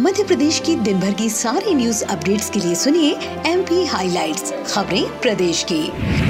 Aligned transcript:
मध्य 0.00 0.24
प्रदेश 0.24 0.58
की 0.58 0.74
दिन 0.76 1.00
भर 1.00 1.14
की 1.14 1.28
सारी 1.30 1.74
न्यूज़ 1.74 2.04
अपडेट्स 2.04 2.48
के 2.50 2.60
लिए 2.60 2.74
सुनिए 2.74 3.12
एम 3.46 3.62
पी 3.62 3.84
हाईलाइट 3.86 4.66
खबरें 4.66 5.20
प्रदेश 5.20 5.64
की। 5.72 6.29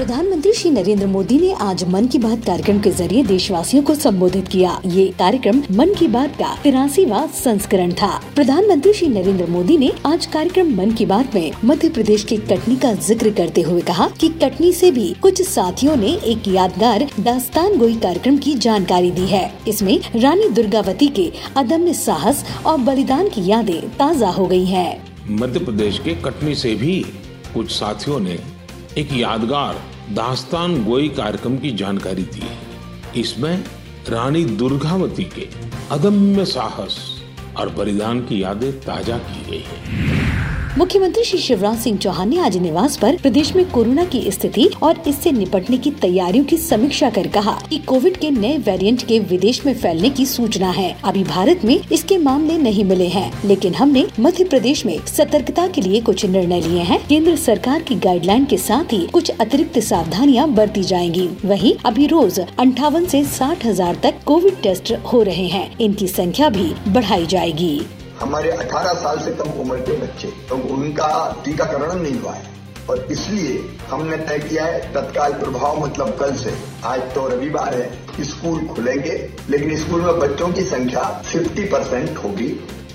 प्रधानमंत्री 0.00 0.52
श्री 0.52 0.70
नरेंद्र 0.70 1.06
मोदी 1.06 1.38
ने 1.38 1.50
आज 1.60 1.82
मन 1.84 2.06
की 2.06 2.18
बात 2.18 2.44
कार्यक्रम 2.44 2.78
के 2.80 2.90
ज़रिए 2.90 3.22
देशवासियों 3.22 3.82
को 3.82 3.94
संबोधित 3.94 4.46
किया। 4.48 4.80
ये 4.86 5.06
कार्यक्रम 5.18 5.62
मन 5.70 5.92
की 5.94 6.06
बात 6.08 6.36
का 6.36 6.54
तिरासीवा 6.62 7.24
संस्करण 7.34 7.92
था। 7.92 8.08
प्रधानमंत्री 8.34 8.92
श्री 8.92 9.08
नरेंद्र 9.08 9.46
मोदी 9.46 9.76
ने 9.78 9.90
आज 10.06 10.26
कार्यक्रम 10.26 10.72
मन 10.76 10.92
की 10.92 11.06
बात 11.06 11.34
में 11.34 11.50
मध्य 11.64 11.88
प्रदेश 11.88 12.24
के 12.24 12.36
कटनी 12.46 12.76
का 12.76 12.92
ज़िक्र 12.92 13.30
करते 13.32 13.62
हुए 13.62 13.80
कहा 13.82 14.08
कि 14.20 14.28
कटनी 14.42 14.72
से 14.72 14.90
भी 14.90 15.12
कुछ 15.22 15.42
साथियों 15.42 15.96
ने 15.96 16.12
एक 16.26 16.48
यादगार 16.48 17.06
दास्तान 17.20 17.76
गोई 17.78 17.96
कार्यक्रम 17.96 18.38
की 18.38 18.54
जानकारी 18.58 19.10
दी 19.10 19.26
है। 19.26 19.42
इसमें 19.68 19.98
रानी 20.16 20.48
दुर्गावती 20.50 21.08
के 21.10 21.30
अदम्य 21.56 21.94
साहस 21.96 22.44
और 22.66 22.78
बलिदान 22.78 23.28
की 23.28 23.46
यादें 23.46 23.80
ताज़ा 23.98 24.30
हो 24.30 24.46
गई 24.46 24.64
है। 24.66 24.88
मध्य 25.32 25.60
प्रदेश 25.60 25.98
के 25.98 26.14
कटनी 26.22 26.54
से 26.54 26.74
भी 26.74 26.98
कुछ 27.54 27.70
साथियों 27.70 28.20
ने 28.20 28.38
एक 28.98 29.12
यादगार 29.12 29.76
दास्तान 30.12 30.72
गोई 30.84 31.08
कार्यक्रम 31.08 31.56
की 31.58 31.70
जानकारी 31.72 32.22
दी। 32.34 33.20
इसमें 33.20 33.64
रानी 34.08 34.44
दुर्गावती 34.44 35.24
के 35.24 35.46
अदम्य 35.90 36.44
साहस 36.44 36.98
और 37.56 37.68
बलिदान 37.68 38.20
की 38.20 38.42
यादें 38.42 38.72
ताज़ा 38.80 39.18
की 39.18 39.50
गई 39.50 39.62
है। 39.62 40.19
मुख्यमंत्री 40.78 41.22
श्री 41.24 41.38
शिवराज 41.38 41.78
सिंह 41.78 41.96
चौहान 41.98 42.28
ने 42.28 42.38
आज 42.38 42.56
निवास 42.56 42.96
पर 42.96 43.16
प्रदेश 43.16 43.54
में 43.56 43.64
कोरोना 43.70 44.04
की 44.04 44.30
स्थिति 44.30 44.68
और 44.82 45.02
इससे 45.08 45.32
निपटने 45.32 45.78
की 45.78 45.90
तैयारियों 45.92 46.44
की 46.44 46.56
समीक्षा 46.56 47.10
कर 47.10 47.28
कहा 47.28 47.52
कि 47.70 47.78
कोविड 47.78 48.16
के 48.16 48.30
नए 48.30 48.58
वेरिएंट 48.58 49.02
के 49.06 49.18
विदेश 49.20 49.64
में 49.66 49.72
फैलने 49.74 50.10
की 50.10 50.26
सूचना 50.26 50.70
है। 50.70 50.94
अभी 51.04 51.24
भारत 51.24 51.64
में 51.64 51.74
इसके 51.92 52.18
मामले 52.18 52.58
नहीं 52.58 52.84
मिले 52.84 53.08
हैं, 53.08 53.32
लेकिन 53.44 53.74
हमने 53.74 54.06
मध्य 54.20 54.44
प्रदेश 54.44 54.86
में 54.86 54.96
सतर्कता 55.06 55.66
के 55.66 55.80
लिए 55.80 56.00
कुछ 56.00 56.26
निर्णय 56.26 56.60
लिए 56.60 56.82
हैं। 56.82 57.06
केंद्र 57.06 57.36
सरकार 57.38 57.82
की 57.82 57.94
गाइडलाइन 57.98 58.44
के 58.44 58.58
साथ 58.58 58.92
ही 58.92 59.06
कुछ 59.06 59.30
अतिरिक्त 59.30 59.78
सावधानियाँ 59.80 60.48
बरती 60.50 60.82
जाएँगी। 60.84 61.28
वहीं 61.44 61.74
अभी 61.84 62.06
रोज 62.06 62.40
अंठावन 62.40 63.06
से 63.06 63.24
साठ 63.28 63.66
हज़ार 63.66 64.00
तक 64.02 64.24
कोविड 64.26 64.62
टेस्ट 64.62 64.92
हो 65.12 65.22
रहे 65.22 65.46
हैं। 65.48 65.70
इनकी 65.78 66.08
संख्या 66.08 66.48
भी 66.48 66.72
बढ़ाई 66.88 67.26
जाएगी। 67.26 67.80
हमारे 68.20 68.50
18 68.50 68.94
साल 68.94 69.18
से 69.18 69.30
कम 69.30 69.50
उम्र 69.60 69.76
के 69.76 69.96
बच्चे 69.96 70.28
तो 70.48 70.56
उनका 70.74 71.42
टीकाकरण 71.44 72.00
नहीं 72.00 72.20
हुआ 72.20 72.32
है। 72.32 72.48
और 72.90 72.98
इसलिए 73.10 73.78
हमने 73.90 74.16
तय 74.16 74.38
किया 74.38 74.64
है, 74.64 74.80
तत्काल 74.94 75.32
प्रभाव 75.32 75.84
मतलब 75.84 76.16
कल 76.18 76.34
से, 76.36 76.54
आज 76.84 77.00
तो 77.00 77.26
रविवार 77.28 77.74
है, 77.74 78.24
स्कूल 78.24 78.66
खुलेंगे, 78.66 79.16
लेकिन 79.50 79.76
स्कूल 79.78 80.00
में 80.00 80.18
बच्चों 80.18 80.48
की 80.52 80.62
संख्या 80.62 81.22
50 81.32 81.64
परसेंट 81.64 82.18
होगी। 82.18 82.48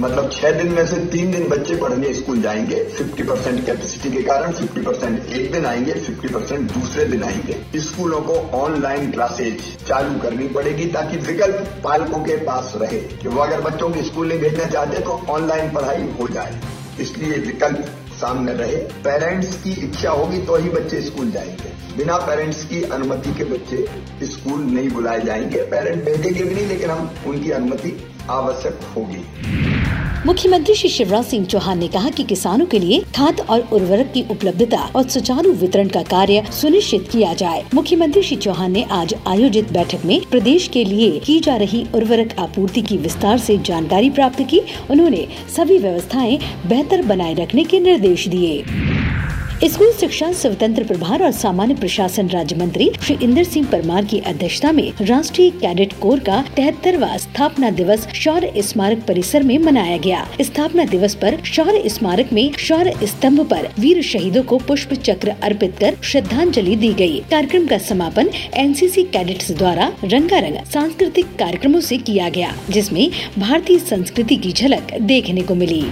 मतलब 0.00 0.30
छह 0.32 0.50
दिन 0.52 0.68
में 0.72 0.86
से 0.86 0.96
तीन 1.12 1.30
दिन 1.30 1.48
बच्चे 1.48 1.76
पढ़ने 1.76 2.12
स्कूल 2.14 2.40
जाएँगे 2.42 2.76
50 2.96 3.26
परसेंट 3.28 3.64
कैपेसिटी 3.66 4.10
के 4.10 4.22
कारण 4.22 4.52
50 4.52 4.84
परसेंट 4.84 5.26
एक 5.28 5.50
दिन 5.52 5.64
आएँगे 5.66 5.92
50 6.02 6.32
परसेंट 6.34 6.72
दूसरे 6.72 7.04
दिन 7.04 7.22
आएँगे। 7.24 7.80
स्कूलों 7.80 8.20
को 8.20 8.34
ऑनलाइन 8.58 9.10
क्लासेज 9.10 9.62
चालू 9.88 10.18
करनी 10.20 10.48
पड़ेगी 10.48 10.86
ताकि 10.86 11.16
विकल्प 11.26 11.80
पालकों 11.84 12.20
के 12.24 12.36
पास 12.44 12.72
रहे 12.76 12.98
कि 12.98 13.28
वो 13.28 13.40
अगर 13.42 13.60
बच्चों 13.60 13.88
को 13.90 14.02
स्कूल 14.02 14.28
नहीं 14.28 14.38
भेजना 14.38 14.64
चाहते 14.64 15.00
तो 15.00 15.20
ऑनलाइन 15.30 15.70
पढ़ाई 15.70 16.08
हो 16.20 16.28
जाए। 16.28 16.60
इसलिए 17.00 17.38
विकल्प 17.38 17.84
सामने 18.20 18.52
रहे। 18.52 18.76
पेरेंट्स 19.04 19.56
की 19.62 19.72
इच्छा 19.86 20.10
होगी 20.10 20.38
तो 20.38 20.56
ही 20.56 20.68
बच्चे 20.70 21.00
स्कूल 21.00 21.30
जाएँगे। 21.30 21.72
बिना 21.96 22.16
पेरेंट्स 22.26 22.64
की 22.64 22.82
अनुमति 22.82 23.34
के 23.34 23.44
बच्चे 23.44 24.26
स्कूल 24.26 24.60
नहीं 24.62 24.88
बुलाए 24.90 25.20
जाएँगे। 25.20 25.62
पेरेंट 25.64 26.04
भेजेंगे 26.04 26.42
भी 26.42 26.54
नहीं, 26.54 26.66
लेकिन 26.66 26.90
हम 26.90 27.10
उनकी 27.26 27.50
अनुमति 27.50 27.96
आवश्यक 28.30 28.80
होगी। 28.96 29.24
मुख्यमंत्री 30.26 30.74
श्री 30.74 30.88
शिवराज 30.88 31.24
सिंह 31.24 31.44
चौहान 31.46 31.78
ने 31.78 31.88
कहा 31.88 32.08
कि 32.10 32.22
किसानों 32.24 32.66
के 32.66 32.78
लिए 32.78 33.00
खाद 33.16 33.40
और 33.40 33.60
उर्वरक 33.72 34.10
की 34.14 34.24
उपलब्धता 34.30 34.78
और 34.96 35.08
सुचारू 35.08 35.52
वितरण 35.52 35.88
का 35.88 36.02
कार्य 36.02 36.42
सुनिश्चित 36.52 37.08
किया 37.12 37.34
जाए। 37.34 37.64
मुख्यमंत्री 37.74 38.22
श्री 38.22 38.36
चौहान 38.36 38.72
ने 38.72 38.82
आज 38.82 39.14
आयोजित 39.26 39.72
बैठक 39.72 40.04
में 40.04 40.20
प्रदेश 40.30 40.68
के 40.68 40.84
लिए 40.84 41.18
की 41.18 41.40
जा 41.40 41.56
रही 41.56 41.86
उर्वरक 41.94 42.34
आपूर्ति 42.38 42.82
की 42.82 42.96
विस्तार 42.96 43.38
से 43.38 43.58
जानकारी 43.58 44.10
प्राप्त 44.10 44.42
की। 44.42 44.60
उन्होंने 44.90 45.26
सभी 45.56 45.78
व्यवस्थाएँ 45.78 46.38
बेहतर 46.66 47.02
बनाए 47.02 47.34
रखने 47.34 47.64
के 47.64 47.80
निर्देश 47.80 48.28
दिए। 48.28 48.62
स्कूल 49.64 49.90
शिक्षा, 49.92 50.30
स्वतंत्र 50.32 50.84
प्रभार 50.84 51.22
और 51.22 51.30
सामान्य 51.30 51.74
प्रशासन 51.74 52.28
राज्य 52.28 52.56
मंत्री 52.56 52.90
श्री 53.02 53.16
इंदर 53.22 53.44
सिंह 53.44 53.66
परमार 53.68 54.04
की 54.04 54.18
अध्यक्षता 54.26 54.70
में 54.72 54.92
राष्ट्रीय 55.00 55.50
कैडेट 55.52 55.92
कोर 56.00 56.20
का 56.20 56.40
तिहत्तरवा 56.56 57.16
स्थापना 57.16 57.70
दिवस 57.70 58.06
शौर्य 58.14 58.62
स्मारक 58.62 59.02
परिसर 59.08 59.42
में 59.42 59.56
मनाया 59.58 59.96
गया 59.96 60.24
स्थापना 60.40 60.84
दिवस 60.84 61.14
पर 61.14 61.38
शौर्य 61.44 61.88
स्मारक 61.88 62.32
में 62.32 62.52
शौर्य 62.58 63.06
स्तंभ 63.06 63.40
पर 63.50 63.68
वीर 63.78 64.02
शहीदों 64.02 64.42
को 64.42 64.58
पुष्प 64.58 64.92
चक्र 65.00 65.34
अर्पित 65.42 65.76
कर 65.80 65.96
श्रद्धांजलि 66.02 66.76
दी 66.76 66.92
गई। 66.94 67.18
कार्यक्रम 67.30 67.66
का 67.66 67.78
समापन 67.88 68.30
एनसीसी 68.56 69.02
कैडेट्स 69.08 69.50
द्वारा 69.52 69.92
रंगारंग 70.04 70.64
सांस्कृतिक 70.66 71.36
कार्यक्रमों 71.38 71.80
से 71.80 71.98
किया 71.98 72.28
गया, 72.28 72.54
जिसमें 72.70 73.10
भारतीय 73.38 73.78
संस्कृति 73.80 74.36
की 74.36 74.52
झलक 74.52 74.98
देखने 75.02 75.42
को 75.42 75.54
मिली 75.54 75.82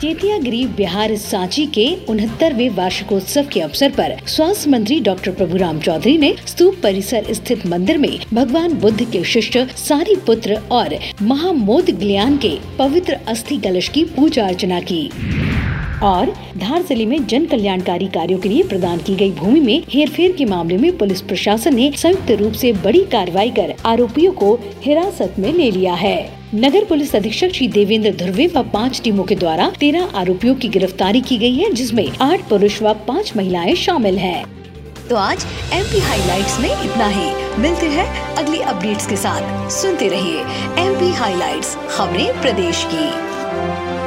चेतिया 0.00 0.36
गरीब 0.38 0.74
बिहार 0.76 1.14
सांची 1.16 1.64
के 1.66 1.86
उनहत्तरवे 2.08 2.68
वार्षिकोत्सव 2.68 3.46
के 3.52 3.60
अवसर 3.60 3.90
पर 3.90 4.16
स्वास्थ्य 4.26 4.70
मंत्री 4.70 4.98
डॉक्टर 5.00 5.30
प्रभुराम 5.30 5.78
चौधरी 5.80 6.16
ने 6.18 6.34
स्तूप 6.46 6.80
परिसर 6.82 7.32
स्थित 7.32 7.66
मंदिर 7.66 7.98
में 7.98 8.18
भगवान 8.34 8.74
बुद्ध 8.74 9.10
के 9.12 9.24
शिष्य, 9.24 9.66
सारी 9.76 10.16
पुत्र 10.26 10.60
और 10.70 10.98
महामोद 11.22 11.90
ग्लियान 11.90 12.36
के 12.36 12.58
पवित्र 12.78 13.18
अस्थि 13.28 13.56
कलश 13.56 13.88
की 13.88 14.04
पूजा 14.04 14.46
अर्चना 14.46 14.80
की। 14.80 15.10
और 16.02 16.32
धार 16.58 16.82
ज़िले 16.82 17.06
में 17.06 17.26
जन 17.26 17.46
कल्याणकारी 17.46 18.06
कार्यों 18.06 18.38
के 18.38 18.48
लिए 18.48 18.62
प्रदान 18.62 18.98
की 18.98 19.14
गई 19.14 19.30
भूमि 19.30 19.60
में 19.60 19.82
हेरफेर 19.88 20.32
के 20.32 20.44
मामले 20.44 20.76
में 20.76 20.96
पुलिस 20.98 21.20
प्रशासन 21.20 21.74
ने 21.74 21.90
संयुक्त 21.96 22.30
रूप 22.30 22.52
से 22.52 22.72
बड़ी 22.84 23.04
कार्रवाई 23.04 23.50
कर 23.50 23.74
आरोपियों 23.86 24.32
को 24.32 24.54
हिरासत 24.82 25.34
में 25.38 25.52
ले 25.52 25.70
लिया 25.70 25.94
है। 25.94 26.44
नगर 26.54 26.84
पुलिस 26.84 27.14
अधीक्षक 27.16 27.54
श्री 27.54 27.68
देवेंद्र 27.68 28.10
ध्रुवे 28.10 28.46
व 28.46 28.62
पाँच 28.62 29.00
टीमों 29.04 29.24
के 29.24 29.34
द्वारा 29.34 29.70
तेरह 29.80 30.10
आरोपियों 30.14 30.54
की 30.54 30.68
गिरफ्तारी 30.68 31.20
की 31.20 31.38
गई 31.38 31.54
है, 31.54 31.72
जिसमें 31.72 32.08
आठ 32.20 32.48
पुरुष 32.48 32.82
व 32.82 32.92
पाँच 33.08 33.32
महिलाएँ 33.36 33.74
शामिल 33.74 34.18
हैं। 34.18 34.44
तो 35.08 35.16
आज 35.16 35.46
एम 35.72 35.84
पी 35.84 35.98
हाईलाइट्स 35.98 36.60
में 36.60 36.70
इतना 36.70 37.08
ही। 37.08 37.60
मिलते 37.62 37.86
हैं 37.86 38.06
अगली 38.36 38.58
अपडेट्स 38.58 39.06
के 39.06 39.16
साथ। 39.16 39.70
सुनते 39.70 40.08
रहिए 40.08 40.40
एम 40.86 40.94
पी 40.94 41.10
हाईलाइट्स 41.12 41.76
खबरें 41.90 42.40
प्रदेश 42.40 42.84
की। 42.94 44.03